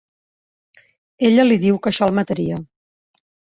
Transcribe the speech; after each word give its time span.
Ella 1.29 1.45
li 1.47 1.59
diu 1.65 1.79
que 1.85 1.93
això 1.93 2.09
el 2.09 2.17
mataria. 2.23 2.61